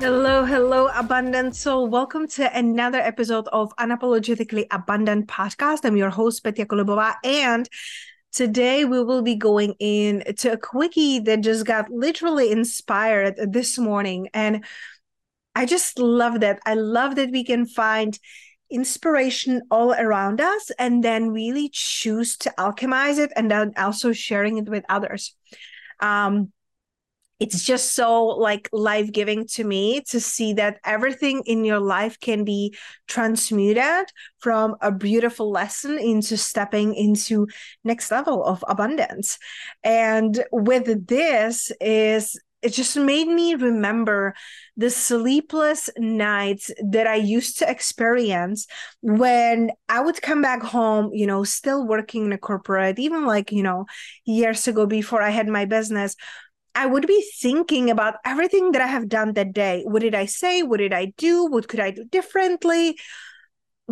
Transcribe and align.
Hello, 0.00 0.46
hello, 0.46 0.88
abundant 0.94 1.54
soul. 1.54 1.86
Welcome 1.86 2.26
to 2.28 2.56
another 2.56 2.96
episode 2.96 3.46
of 3.48 3.76
Unapologetically 3.76 4.66
Abundant 4.70 5.26
podcast. 5.26 5.84
I'm 5.84 5.94
your 5.94 6.08
host, 6.08 6.42
Petya 6.42 6.64
Kolibova, 6.64 7.16
and 7.22 7.68
today 8.32 8.86
we 8.86 9.04
will 9.04 9.20
be 9.20 9.34
going 9.34 9.74
in 9.78 10.24
to 10.38 10.52
a 10.52 10.56
quickie 10.56 11.18
that 11.18 11.42
just 11.42 11.66
got 11.66 11.90
literally 11.90 12.50
inspired 12.50 13.34
this 13.52 13.76
morning. 13.76 14.30
And 14.32 14.64
I 15.54 15.66
just 15.66 15.98
love 15.98 16.40
that. 16.40 16.60
I 16.64 16.76
love 16.76 17.16
that 17.16 17.30
we 17.30 17.44
can 17.44 17.66
find 17.66 18.18
inspiration 18.70 19.60
all 19.70 19.92
around 19.92 20.40
us 20.40 20.70
and 20.78 21.04
then 21.04 21.28
really 21.28 21.68
choose 21.70 22.38
to 22.38 22.54
alchemize 22.56 23.18
it 23.18 23.32
and 23.36 23.50
then 23.50 23.74
also 23.76 24.14
sharing 24.14 24.56
it 24.56 24.66
with 24.66 24.82
others. 24.88 25.36
Um, 26.00 26.52
it's 27.40 27.64
just 27.64 27.94
so 27.94 28.24
like 28.26 28.68
life 28.72 29.10
giving 29.12 29.46
to 29.48 29.64
me 29.64 30.02
to 30.08 30.20
see 30.20 30.52
that 30.54 30.78
everything 30.84 31.42
in 31.46 31.64
your 31.64 31.80
life 31.80 32.20
can 32.20 32.44
be 32.44 32.76
transmuted 33.08 34.06
from 34.38 34.76
a 34.82 34.92
beautiful 34.92 35.50
lesson 35.50 35.98
into 35.98 36.36
stepping 36.36 36.94
into 36.94 37.48
next 37.82 38.10
level 38.10 38.44
of 38.44 38.62
abundance. 38.68 39.38
And 39.82 40.44
with 40.52 41.06
this 41.08 41.72
is 41.80 42.38
it 42.62 42.74
just 42.74 42.94
made 42.94 43.26
me 43.26 43.54
remember 43.54 44.34
the 44.76 44.90
sleepless 44.90 45.88
nights 45.96 46.70
that 46.90 47.06
I 47.06 47.14
used 47.14 47.58
to 47.60 47.70
experience 47.70 48.66
when 49.00 49.70
I 49.88 50.00
would 50.00 50.20
come 50.20 50.42
back 50.42 50.62
home, 50.62 51.10
you 51.14 51.26
know, 51.26 51.42
still 51.44 51.86
working 51.86 52.26
in 52.26 52.32
a 52.32 52.38
corporate, 52.38 52.98
even 52.98 53.24
like, 53.24 53.50
you 53.50 53.62
know, 53.62 53.86
years 54.26 54.68
ago 54.68 54.84
before 54.84 55.22
I 55.22 55.30
had 55.30 55.48
my 55.48 55.64
business, 55.64 56.16
I 56.74 56.86
would 56.86 57.06
be 57.06 57.28
thinking 57.40 57.90
about 57.90 58.14
everything 58.24 58.72
that 58.72 58.82
I 58.82 58.86
have 58.86 59.08
done 59.08 59.34
that 59.34 59.52
day. 59.52 59.82
What 59.84 60.02
did 60.02 60.14
I 60.14 60.26
say? 60.26 60.62
What 60.62 60.78
did 60.78 60.92
I 60.92 61.12
do? 61.16 61.46
What 61.46 61.68
could 61.68 61.80
I 61.80 61.90
do 61.90 62.04
differently? 62.04 62.98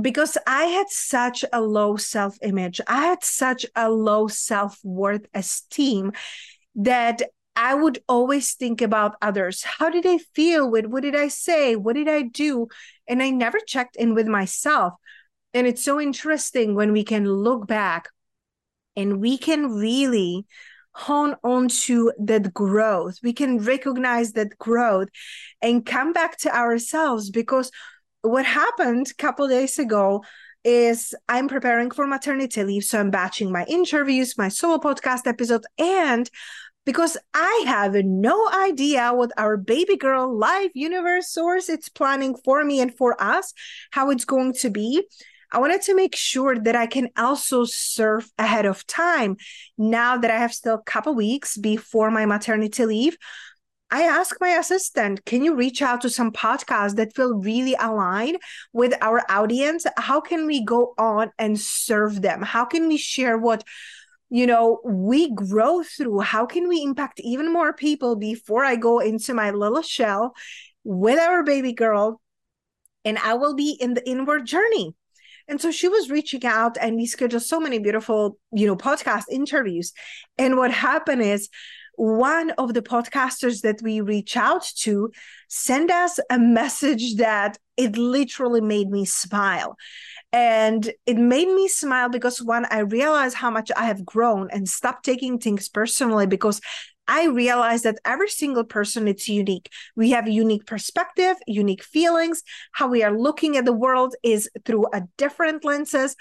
Because 0.00 0.38
I 0.46 0.64
had 0.64 0.88
such 0.88 1.44
a 1.52 1.60
low 1.60 1.96
self 1.96 2.36
image, 2.42 2.80
I 2.86 3.06
had 3.06 3.24
such 3.24 3.66
a 3.74 3.90
low 3.90 4.28
self 4.28 4.78
worth 4.84 5.26
esteem 5.34 6.12
that 6.76 7.22
I 7.56 7.74
would 7.74 7.98
always 8.08 8.54
think 8.54 8.80
about 8.80 9.16
others. 9.20 9.64
How 9.64 9.90
did 9.90 10.06
I 10.06 10.18
feel 10.18 10.70
what 10.70 11.02
did 11.02 11.16
I 11.16 11.26
say? 11.26 11.74
What 11.74 11.96
did 11.96 12.08
I 12.08 12.22
do? 12.22 12.68
And 13.08 13.20
I 13.20 13.30
never 13.30 13.58
checked 13.58 13.96
in 13.96 14.14
with 14.14 14.28
myself. 14.28 14.94
And 15.52 15.66
it's 15.66 15.82
so 15.82 16.00
interesting 16.00 16.76
when 16.76 16.92
we 16.92 17.02
can 17.02 17.28
look 17.28 17.66
back 17.66 18.10
and 18.94 19.20
we 19.20 19.38
can 19.38 19.72
really 19.72 20.46
hone 20.98 21.36
onto 21.44 22.10
that 22.18 22.52
growth. 22.52 23.18
We 23.22 23.32
can 23.32 23.58
recognize 23.58 24.32
that 24.32 24.58
growth 24.58 25.08
and 25.62 25.86
come 25.86 26.12
back 26.12 26.36
to 26.38 26.54
ourselves 26.54 27.30
because 27.30 27.70
what 28.22 28.44
happened 28.44 29.06
a 29.10 29.14
couple 29.14 29.46
days 29.46 29.78
ago 29.78 30.24
is 30.64 31.14
I'm 31.28 31.48
preparing 31.48 31.92
for 31.92 32.06
maternity 32.06 32.62
leave. 32.64 32.84
So 32.84 32.98
I'm 32.98 33.10
batching 33.10 33.52
my 33.52 33.64
interviews, 33.66 34.36
my 34.36 34.48
solo 34.48 34.78
podcast 34.78 35.26
episode, 35.26 35.64
and 35.78 36.28
because 36.84 37.16
I 37.32 37.64
have 37.66 37.94
no 37.94 38.50
idea 38.50 39.12
what 39.12 39.30
our 39.36 39.56
baby 39.56 39.96
girl 39.96 40.36
life 40.36 40.70
universe 40.74 41.30
source 41.30 41.68
it's 41.68 41.88
planning 41.88 42.34
for 42.44 42.64
me 42.64 42.80
and 42.80 42.92
for 42.96 43.22
us, 43.22 43.54
how 43.92 44.10
it's 44.10 44.24
going 44.24 44.54
to 44.54 44.70
be. 44.70 45.04
I 45.50 45.58
wanted 45.58 45.80
to 45.82 45.94
make 45.94 46.14
sure 46.14 46.58
that 46.58 46.76
I 46.76 46.86
can 46.86 47.08
also 47.16 47.64
serve 47.64 48.30
ahead 48.38 48.66
of 48.66 48.86
time. 48.86 49.36
Now 49.78 50.18
that 50.18 50.30
I 50.30 50.36
have 50.38 50.52
still 50.52 50.74
a 50.74 50.82
couple 50.82 51.14
weeks 51.14 51.56
before 51.56 52.10
my 52.10 52.26
maternity 52.26 52.84
leave, 52.84 53.16
I 53.90 54.02
ask 54.02 54.36
my 54.38 54.50
assistant, 54.50 55.24
can 55.24 55.42
you 55.42 55.54
reach 55.54 55.80
out 55.80 56.02
to 56.02 56.10
some 56.10 56.30
podcasts 56.30 56.96
that 56.96 57.14
feel 57.16 57.38
really 57.38 57.74
aligned 57.74 58.36
with 58.74 58.92
our 59.00 59.22
audience? 59.30 59.86
How 59.96 60.20
can 60.20 60.46
we 60.46 60.62
go 60.62 60.92
on 60.98 61.30
and 61.38 61.58
serve 61.58 62.20
them? 62.20 62.42
How 62.42 62.66
can 62.66 62.86
we 62.86 62.98
share 62.98 63.38
what 63.38 63.64
you 64.28 64.46
know 64.46 64.80
we 64.84 65.32
grow 65.34 65.82
through? 65.82 66.20
How 66.20 66.44
can 66.44 66.68
we 66.68 66.82
impact 66.82 67.20
even 67.20 67.50
more 67.50 67.72
people 67.72 68.16
before 68.16 68.62
I 68.62 68.76
go 68.76 68.98
into 68.98 69.32
my 69.32 69.52
little 69.52 69.80
shell 69.80 70.34
with 70.84 71.18
our 71.18 71.42
baby 71.42 71.72
girl? 71.72 72.20
And 73.06 73.16
I 73.16 73.34
will 73.34 73.54
be 73.54 73.70
in 73.80 73.94
the 73.94 74.06
inward 74.06 74.44
journey. 74.44 74.94
And 75.48 75.60
so 75.60 75.70
she 75.70 75.88
was 75.88 76.10
reaching 76.10 76.44
out 76.44 76.76
and 76.80 76.96
we 76.96 77.06
scheduled 77.06 77.42
so 77.42 77.58
many 77.58 77.78
beautiful, 77.78 78.38
you 78.52 78.66
know, 78.66 78.76
podcast 78.76 79.24
interviews. 79.30 79.92
And 80.36 80.56
what 80.56 80.70
happened 80.70 81.22
is 81.22 81.48
one 81.96 82.50
of 82.52 82.74
the 82.74 82.82
podcasters 82.82 83.62
that 83.62 83.82
we 83.82 84.00
reach 84.00 84.36
out 84.36 84.70
to 84.76 85.10
send 85.48 85.90
us 85.90 86.20
a 86.30 86.38
message 86.38 87.16
that 87.16 87.58
it 87.76 87.96
literally 87.96 88.60
made 88.60 88.88
me 88.88 89.04
smile. 89.04 89.76
And 90.32 90.92
it 91.06 91.16
made 91.16 91.48
me 91.48 91.66
smile 91.66 92.08
because 92.08 92.42
one, 92.42 92.66
I 92.70 92.80
realized 92.80 93.36
how 93.36 93.50
much 93.50 93.72
I 93.76 93.86
have 93.86 94.04
grown 94.04 94.48
and 94.52 94.68
stopped 94.68 95.04
taking 95.04 95.38
things 95.38 95.68
personally 95.68 96.26
because 96.26 96.60
I 97.08 97.26
realized 97.26 97.84
that 97.84 97.98
every 98.04 98.28
single 98.28 98.64
person 98.64 99.08
is 99.08 99.28
unique. 99.28 99.70
We 99.96 100.10
have 100.10 100.26
a 100.26 100.30
unique 100.30 100.66
perspective, 100.66 101.36
unique 101.46 101.82
feelings. 101.82 102.42
How 102.72 102.86
we 102.88 103.02
are 103.02 103.18
looking 103.18 103.56
at 103.56 103.64
the 103.64 103.72
world 103.72 104.14
is 104.22 104.48
through 104.64 104.86
a 104.92 105.02
different 105.16 105.64
lenses. 105.64 106.14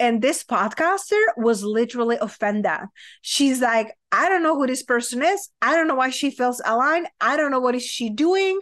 And 0.00 0.20
this 0.20 0.42
podcaster 0.42 1.22
was 1.36 1.62
literally 1.62 2.16
offended. 2.20 2.88
She's 3.22 3.60
like, 3.60 3.94
I 4.10 4.28
don't 4.28 4.42
know 4.42 4.56
who 4.56 4.66
this 4.66 4.82
person 4.82 5.22
is. 5.22 5.50
I 5.62 5.76
don't 5.76 5.86
know 5.86 5.94
why 5.94 6.10
she 6.10 6.30
feels 6.30 6.60
aligned. 6.64 7.06
I 7.20 7.36
don't 7.36 7.52
know 7.52 7.60
what 7.60 7.76
is 7.76 7.84
she 7.84 8.10
doing 8.10 8.58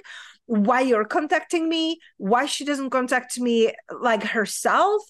why 0.46 0.80
you're 0.80 1.04
contacting 1.04 1.68
me 1.68 1.98
why 2.18 2.46
she 2.46 2.64
doesn't 2.64 2.90
contact 2.90 3.38
me 3.38 3.72
like 4.00 4.22
herself 4.22 5.02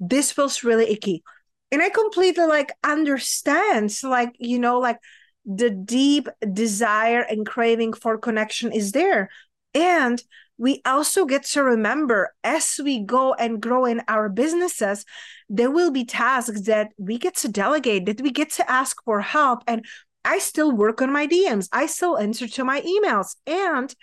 this 0.00 0.32
feels 0.32 0.64
really 0.64 0.90
icky 0.90 1.22
and 1.70 1.82
i 1.82 1.88
completely 1.88 2.44
like 2.46 2.72
understand 2.82 3.92
so 3.92 4.08
like 4.08 4.30
you 4.38 4.58
know 4.58 4.78
like 4.78 4.98
the 5.44 5.70
deep 5.70 6.28
desire 6.52 7.20
and 7.20 7.46
craving 7.46 7.92
for 7.94 8.18
connection 8.18 8.72
is 8.72 8.92
there. 8.92 9.30
And 9.74 10.22
we 10.58 10.82
also 10.84 11.24
get 11.24 11.44
to 11.44 11.62
remember 11.62 12.34
as 12.44 12.78
we 12.82 13.00
go 13.00 13.32
and 13.34 13.62
grow 13.62 13.86
in 13.86 14.02
our 14.08 14.28
businesses, 14.28 15.06
there 15.48 15.70
will 15.70 15.90
be 15.90 16.04
tasks 16.04 16.62
that 16.62 16.88
we 16.98 17.16
get 17.18 17.36
to 17.36 17.48
delegate, 17.48 18.04
that 18.06 18.20
we 18.20 18.30
get 18.30 18.50
to 18.52 18.70
ask 18.70 19.02
for 19.04 19.22
help. 19.22 19.62
And 19.66 19.86
I 20.24 20.38
still 20.38 20.70
work 20.70 21.00
on 21.00 21.12
my 21.12 21.26
DMs, 21.26 21.68
I 21.72 21.86
still 21.86 22.18
answer 22.18 22.46
to 22.46 22.64
my 22.64 22.82
emails. 22.82 23.36
And 23.46 23.94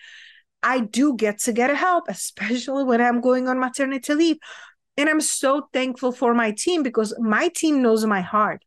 I 0.63 0.79
do 0.79 1.15
get 1.15 1.39
to 1.41 1.53
get 1.53 1.75
help, 1.75 2.05
especially 2.09 2.83
when 2.83 3.01
I'm 3.01 3.21
going 3.21 3.47
on 3.47 3.59
maternity 3.59 4.13
leave. 4.13 4.37
And 4.97 5.09
I'm 5.09 5.21
so 5.21 5.69
thankful 5.73 6.11
for 6.11 6.33
my 6.33 6.51
team 6.51 6.81
because 6.81 7.13
my 7.19 7.49
team 7.49 7.83
knows 7.83 8.03
my 8.05 8.21
heart. 8.21 8.65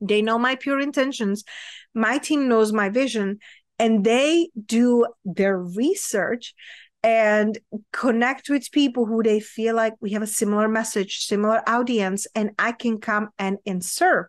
They 0.00 0.22
know 0.22 0.38
my 0.38 0.56
pure 0.56 0.80
intentions. 0.80 1.44
My 1.94 2.18
team 2.18 2.48
knows 2.48 2.72
my 2.72 2.88
vision 2.88 3.38
and 3.78 4.04
they 4.04 4.50
do 4.66 5.06
their 5.24 5.58
research 5.58 6.54
and 7.02 7.58
connect 7.92 8.48
with 8.48 8.70
people 8.70 9.06
who 9.06 9.22
they 9.22 9.40
feel 9.40 9.74
like 9.74 9.94
we 10.00 10.12
have 10.12 10.22
a 10.22 10.26
similar 10.26 10.68
message, 10.68 11.26
similar 11.26 11.68
audience, 11.68 12.26
and 12.34 12.52
I 12.58 12.72
can 12.72 12.98
come 13.00 13.30
and, 13.38 13.58
and 13.66 13.84
serve. 13.84 14.26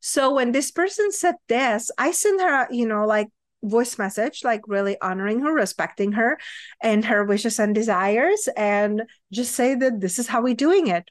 So 0.00 0.34
when 0.34 0.52
this 0.52 0.70
person 0.70 1.12
said 1.12 1.34
this, 1.48 1.90
I 1.98 2.12
sent 2.12 2.40
her, 2.40 2.68
you 2.70 2.86
know, 2.86 3.04
like 3.04 3.28
voice 3.62 3.98
message, 3.98 4.40
like 4.44 4.62
really 4.66 4.98
honoring 5.02 5.40
her, 5.40 5.52
respecting 5.52 6.12
her 6.12 6.38
and 6.82 7.04
her 7.04 7.24
wishes 7.24 7.58
and 7.58 7.74
desires, 7.74 8.48
and 8.56 9.02
just 9.30 9.54
say 9.54 9.74
that 9.74 10.00
this 10.00 10.18
is 10.18 10.26
how 10.26 10.42
we're 10.42 10.54
doing 10.54 10.86
it. 10.86 11.10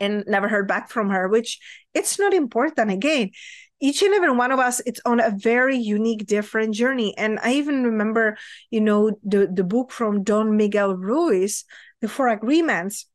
And 0.00 0.24
never 0.26 0.48
heard 0.48 0.66
back 0.66 0.90
from 0.90 1.10
her, 1.10 1.28
which 1.28 1.60
it's 1.94 2.18
not 2.18 2.34
important. 2.34 2.90
Again, 2.90 3.30
each 3.82 4.00
and 4.02 4.14
every 4.14 4.32
one 4.32 4.52
of 4.52 4.58
us 4.58 4.80
it's 4.86 5.00
on 5.04 5.20
a 5.20 5.30
very 5.30 5.76
unique 5.76 6.26
different 6.26 6.74
journey. 6.74 7.14
And 7.18 7.38
i 7.42 7.52
even 7.54 7.84
remember 7.84 8.38
you 8.70 8.80
know 8.80 9.18
the 9.24 9.46
the 9.52 9.64
book 9.64 9.90
from 9.90 10.22
don 10.22 10.56
miguel 10.56 10.96
ruiz 10.96 11.64
the 12.00 12.08
four 12.08 12.28
agreements. 12.28 13.06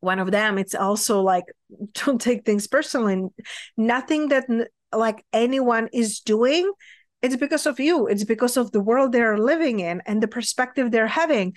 One 0.00 0.18
of 0.18 0.30
them 0.30 0.58
it's 0.58 0.74
also 0.74 1.20
like 1.20 1.44
don't 1.92 2.20
take 2.20 2.44
things 2.44 2.66
personally. 2.66 3.28
Nothing 3.76 4.28
that 4.28 4.46
like 4.92 5.24
anyone 5.32 5.88
is 5.92 6.20
doing 6.20 6.72
it's 7.20 7.36
because 7.36 7.66
of 7.66 7.80
you. 7.80 8.06
It's 8.06 8.24
because 8.24 8.56
of 8.56 8.70
the 8.70 8.80
world 8.80 9.12
they're 9.12 9.38
living 9.38 9.80
in 9.80 10.02
and 10.06 10.22
the 10.22 10.28
perspective 10.28 10.90
they're 10.90 11.08
having. 11.08 11.56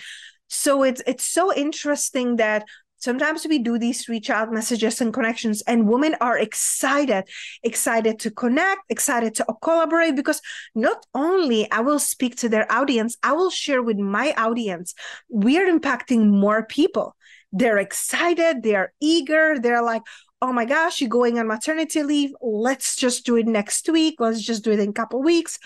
So 0.49 0.83
it's 0.83 1.01
it's 1.07 1.25
so 1.25 1.53
interesting 1.53 2.37
that 2.37 2.65
sometimes 3.01 3.45
we 3.45 3.59
do 3.59 3.77
these 3.77 4.07
reach 4.07 4.29
out 4.29 4.51
messages 4.51 5.01
and 5.01 5.13
connections 5.13 5.61
and 5.63 5.89
women 5.89 6.15
are 6.21 6.37
excited 6.37 7.23
excited 7.63 8.19
to 8.19 8.31
connect 8.31 8.81
excited 8.89 9.35
to 9.35 9.45
collaborate 9.61 10.15
because 10.15 10.41
not 10.75 11.05
only 11.13 11.69
i 11.71 11.79
will 11.81 11.99
speak 11.99 12.35
to 12.35 12.47
their 12.47 12.71
audience 12.71 13.17
i 13.23 13.33
will 13.33 13.49
share 13.49 13.83
with 13.83 13.97
my 13.97 14.33
audience 14.37 14.93
we 15.29 15.57
are 15.57 15.67
impacting 15.67 16.29
more 16.29 16.65
people 16.65 17.15
they're 17.51 17.79
excited 17.79 18.63
they're 18.63 18.93
eager 19.01 19.59
they're 19.59 19.83
like 19.83 20.03
oh 20.41 20.51
my 20.51 20.65
gosh, 20.65 20.99
you're 20.99 21.09
going 21.09 21.37
on 21.37 21.47
maternity 21.47 22.01
leave. 22.01 22.31
Let's 22.41 22.95
just 22.95 23.25
do 23.25 23.35
it 23.37 23.45
next 23.45 23.87
week. 23.89 24.15
Let's 24.19 24.41
just 24.41 24.63
do 24.63 24.71
it 24.71 24.79
in 24.79 24.89
a 24.89 24.93
couple 24.93 25.21
weeks. 25.21 25.59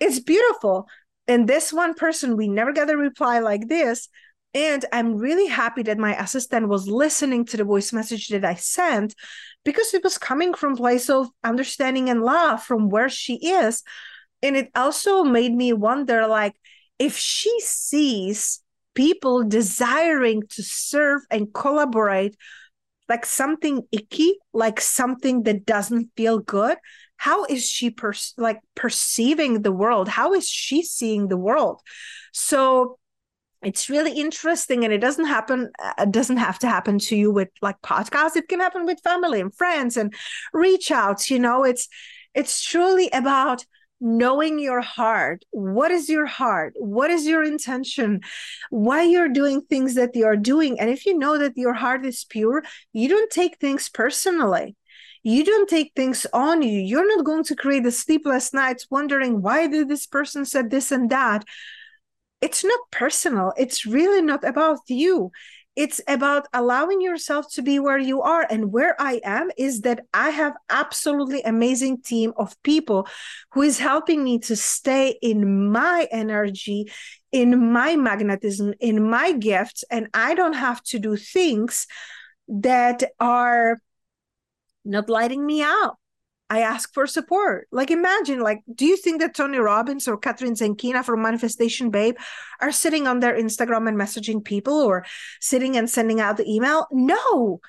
It's 0.00 0.18
beautiful. 0.18 0.88
And 1.26 1.48
this 1.48 1.72
one 1.72 1.94
person, 1.94 2.36
we 2.36 2.48
never 2.48 2.72
got 2.72 2.90
a 2.90 2.96
reply 2.96 3.40
like 3.40 3.68
this. 3.68 4.08
And 4.54 4.84
I'm 4.92 5.16
really 5.16 5.46
happy 5.46 5.82
that 5.84 5.98
my 5.98 6.20
assistant 6.20 6.68
was 6.68 6.88
listening 6.88 7.44
to 7.46 7.56
the 7.56 7.64
voice 7.64 7.92
message 7.92 8.28
that 8.28 8.44
I 8.44 8.54
sent 8.54 9.14
because 9.64 9.92
it 9.92 10.02
was 10.02 10.18
coming 10.18 10.54
from 10.54 10.76
place 10.76 11.10
of 11.10 11.28
understanding 11.44 12.08
and 12.08 12.22
love 12.22 12.62
from 12.62 12.88
where 12.88 13.08
she 13.08 13.34
is. 13.34 13.82
And 14.42 14.56
it 14.56 14.70
also 14.74 15.22
made 15.24 15.52
me 15.52 15.72
wonder 15.72 16.26
like 16.26 16.54
if 16.98 17.16
she 17.16 17.60
sees 17.60 18.62
people 18.94 19.44
desiring 19.44 20.42
to 20.50 20.62
serve 20.62 21.22
and 21.30 21.52
collaborate 21.52 22.36
like 23.08 23.24
something 23.24 23.82
icky, 23.90 24.38
like 24.52 24.80
something 24.80 25.42
that 25.44 25.64
doesn't 25.64 26.10
feel 26.16 26.38
good, 26.38 26.76
how 27.16 27.44
is 27.44 27.68
she 27.68 27.90
per- 27.90 28.12
like 28.36 28.60
perceiving 28.74 29.62
the 29.62 29.72
world? 29.72 30.08
How 30.08 30.34
is 30.34 30.48
she 30.48 30.82
seeing 30.82 31.28
the 31.28 31.36
world? 31.36 31.80
So 32.32 32.98
it's 33.62 33.88
really 33.90 34.12
interesting 34.12 34.84
and 34.84 34.92
it 34.92 34.98
doesn't 34.98 35.26
happen 35.26 35.70
uh, 35.82 35.92
it 35.98 36.12
doesn't 36.12 36.36
have 36.36 36.58
to 36.60 36.68
happen 36.68 36.98
to 36.98 37.16
you 37.16 37.30
with 37.30 37.48
like 37.60 37.80
podcasts. 37.82 38.36
It 38.36 38.48
can 38.48 38.60
happen 38.60 38.86
with 38.86 39.00
family 39.00 39.40
and 39.40 39.54
friends 39.54 39.96
and 39.96 40.14
reach 40.52 40.90
outs 40.90 41.30
you 41.30 41.38
know? 41.38 41.64
It's 41.64 41.88
it's 42.34 42.62
truly 42.62 43.10
about 43.12 43.64
knowing 44.00 44.60
your 44.60 44.80
heart. 44.80 45.44
What 45.50 45.90
is 45.90 46.08
your 46.08 46.26
heart? 46.26 46.74
What 46.76 47.10
is 47.10 47.26
your 47.26 47.42
intention? 47.42 48.20
Why 48.70 49.02
you're 49.02 49.28
doing 49.28 49.62
things 49.62 49.96
that 49.96 50.14
you're 50.14 50.36
doing? 50.36 50.78
And 50.78 50.88
if 50.88 51.04
you 51.04 51.18
know 51.18 51.36
that 51.38 51.56
your 51.56 51.74
heart 51.74 52.06
is 52.06 52.24
pure 52.24 52.62
you 52.92 53.08
don't 53.08 53.30
take 53.30 53.58
things 53.58 53.88
personally. 53.88 54.76
You 55.24 55.44
don't 55.44 55.68
take 55.68 55.92
things 55.96 56.26
on 56.32 56.62
you. 56.62 56.80
You're 56.80 57.16
not 57.16 57.24
going 57.24 57.44
to 57.44 57.56
create 57.56 57.82
the 57.82 57.90
sleepless 57.90 58.54
nights 58.54 58.86
wondering 58.88 59.42
why 59.42 59.66
did 59.66 59.88
this 59.88 60.06
person 60.06 60.44
said 60.44 60.70
this 60.70 60.92
and 60.92 61.10
that 61.10 61.44
it's 62.40 62.64
not 62.64 62.80
personal. 62.90 63.52
It's 63.56 63.84
really 63.84 64.22
not 64.22 64.44
about 64.44 64.78
you. 64.88 65.32
It's 65.74 66.00
about 66.08 66.48
allowing 66.52 67.00
yourself 67.00 67.52
to 67.52 67.62
be 67.62 67.78
where 67.78 67.98
you 67.98 68.22
are. 68.22 68.46
And 68.50 68.72
where 68.72 69.00
i 69.00 69.20
am 69.24 69.50
is 69.56 69.82
that 69.82 70.00
i 70.12 70.30
have 70.30 70.54
absolutely 70.70 71.42
amazing 71.42 72.02
team 72.02 72.32
of 72.36 72.60
people 72.62 73.06
who 73.52 73.62
is 73.62 73.78
helping 73.78 74.24
me 74.24 74.38
to 74.40 74.56
stay 74.56 75.18
in 75.22 75.70
my 75.70 76.08
energy 76.10 76.90
in 77.30 77.72
my 77.72 77.94
magnetism 77.96 78.74
in 78.80 79.08
my 79.08 79.32
gifts. 79.32 79.84
And 79.90 80.08
i 80.14 80.34
don't 80.34 80.54
have 80.54 80.82
to 80.84 80.98
do 80.98 81.16
things 81.16 81.86
that 82.48 83.04
are 83.20 83.80
not 84.84 85.08
lighting 85.10 85.44
me 85.44 85.62
out 85.62 85.97
I 86.50 86.60
ask 86.60 86.94
for 86.94 87.06
support. 87.06 87.68
Like 87.70 87.90
imagine, 87.90 88.40
like, 88.40 88.62
do 88.74 88.86
you 88.86 88.96
think 88.96 89.20
that 89.20 89.34
Tony 89.34 89.58
Robbins 89.58 90.08
or 90.08 90.18
Kathrin 90.18 90.56
Zenkina 90.56 91.04
from 91.04 91.22
Manifestation 91.22 91.90
Babe 91.90 92.16
are 92.60 92.72
sitting 92.72 93.06
on 93.06 93.20
their 93.20 93.38
Instagram 93.38 93.86
and 93.88 93.98
messaging 93.98 94.42
people 94.42 94.74
or 94.74 95.04
sitting 95.40 95.76
and 95.76 95.90
sending 95.90 96.20
out 96.20 96.36
the 96.36 96.50
email? 96.50 96.86
No. 96.90 97.60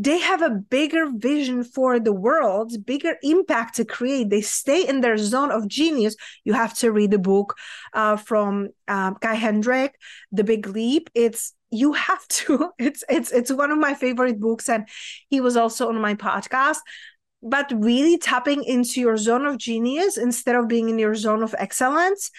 They 0.00 0.18
have 0.18 0.42
a 0.42 0.50
bigger 0.50 1.10
vision 1.10 1.64
for 1.64 1.98
the 1.98 2.12
world, 2.12 2.86
bigger 2.86 3.16
impact 3.24 3.74
to 3.76 3.84
create. 3.84 4.30
They 4.30 4.42
stay 4.42 4.86
in 4.86 5.00
their 5.00 5.16
zone 5.16 5.50
of 5.50 5.66
genius. 5.66 6.14
You 6.44 6.52
have 6.52 6.72
to 6.74 6.92
read 6.92 7.10
the 7.10 7.18
book 7.18 7.56
uh, 7.92 8.16
from 8.16 8.68
um, 8.86 9.16
Hendrick, 9.20 9.98
The 10.30 10.44
Big 10.44 10.68
Leap. 10.68 11.10
It's 11.16 11.52
you 11.70 11.94
have 11.94 12.26
to. 12.28 12.70
It's 12.78 13.02
it's 13.08 13.32
it's 13.32 13.50
one 13.50 13.72
of 13.72 13.78
my 13.78 13.94
favorite 13.94 14.38
books, 14.38 14.68
and 14.68 14.86
he 15.28 15.40
was 15.40 15.56
also 15.56 15.88
on 15.88 16.00
my 16.00 16.14
podcast 16.14 16.78
but 17.42 17.72
really 17.74 18.18
tapping 18.18 18.64
into 18.64 19.00
your 19.00 19.16
zone 19.16 19.46
of 19.46 19.58
genius 19.58 20.16
instead 20.16 20.56
of 20.56 20.68
being 20.68 20.88
in 20.88 20.98
your 20.98 21.14
zone 21.14 21.42
of 21.42 21.54
excellence 21.58 22.30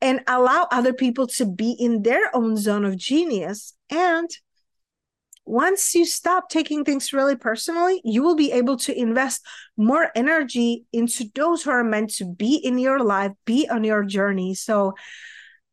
and 0.00 0.20
allow 0.26 0.66
other 0.70 0.92
people 0.92 1.26
to 1.26 1.46
be 1.46 1.72
in 1.78 2.02
their 2.02 2.34
own 2.34 2.56
zone 2.56 2.84
of 2.84 2.96
genius 2.96 3.74
and 3.90 4.30
once 5.46 5.94
you 5.94 6.06
stop 6.06 6.48
taking 6.48 6.84
things 6.84 7.12
really 7.12 7.36
personally, 7.36 8.00
you 8.04 8.22
will 8.22 8.34
be 8.34 8.50
able 8.52 8.76
to 8.78 8.98
invest 8.98 9.44
more 9.76 10.10
energy 10.14 10.86
into 10.92 11.24
those 11.34 11.62
who 11.62 11.70
are 11.70 11.84
meant 11.84 12.10
to 12.14 12.24
be 12.24 12.54
in 12.56 12.78
your 12.78 13.00
life, 13.00 13.32
be 13.44 13.68
on 13.68 13.84
your 13.84 14.04
journey. 14.04 14.54
So 14.54 14.94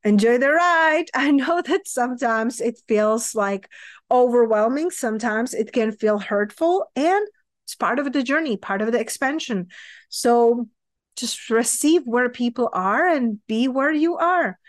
enjoy 0.03 0.37
the 0.39 0.51
ride. 0.51 1.05
I 1.13 1.31
know 1.31 1.61
that 1.61 1.87
sometimes 1.87 2.59
it 2.59 2.81
feels 2.87 3.33
like 3.33 3.69
overwhelming, 4.09 4.91
sometimes 4.91 5.53
it 5.53 5.71
can 5.71 5.93
feel 5.93 6.19
hurtful, 6.19 6.87
and 6.97 7.25
it's 7.71 7.75
part 7.77 7.99
of 7.99 8.11
the 8.11 8.21
journey, 8.21 8.57
part 8.57 8.81
of 8.81 8.91
the 8.91 8.99
expansion. 8.99 9.67
So 10.09 10.67
just 11.15 11.49
receive 11.49 12.01
where 12.03 12.27
people 12.27 12.69
are 12.73 13.07
and 13.07 13.39
be 13.47 13.69
where 13.69 13.93
you 13.93 14.17
are. 14.17 14.59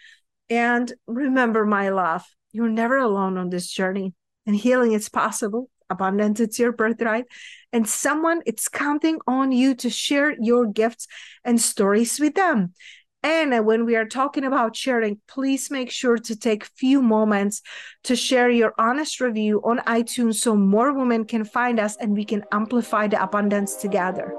And 0.49 0.93
remember, 1.09 1.67
my 1.67 1.89
love, 1.89 2.25
you're 2.53 2.69
never 2.69 2.99
alone 2.99 3.39
on 3.39 3.51
this 3.51 3.69
journey, 3.69 4.15
and 4.47 4.55
healing 4.55 4.93
is 4.93 5.09
possible. 5.09 5.69
Abundance, 5.91 6.39
it's 6.39 6.61
your 6.61 6.71
birthright. 6.71 7.25
And 7.73 7.89
someone, 7.89 8.41
it's 8.47 8.69
counting 8.69 9.19
on 9.27 9.51
you 9.51 9.75
to 9.77 9.91
share 9.91 10.37
your 10.41 10.67
gifts 10.67 11.09
and 11.45 11.61
stories 11.61 12.21
with 12.21 12.37
them. 12.37 12.73
And 13.23 13.65
when 13.65 13.85
we 13.85 13.95
are 13.95 14.05
talking 14.05 14.45
about 14.45 14.75
sharing, 14.75 15.21
please 15.29 15.71
make 15.71 15.91
sure 15.91 16.19
to 16.19 16.37
take 16.37 16.65
few 16.65 17.01
moments 17.01 17.63
to 18.05 18.17
share 18.17 18.51
your 18.51 18.75
honest 18.79 19.21
review 19.21 19.61
on 19.65 19.79
iTunes 19.81 20.37
so 20.37 20.57
more 20.57 20.93
women 20.93 21.25
can 21.25 21.45
find 21.45 21.79
us 21.79 21.97
and 21.97 22.13
we 22.13 22.25
can 22.25 22.45
amplify 22.51 23.07
the 23.07 23.23
abundance 23.23 23.77
together. 23.77 24.35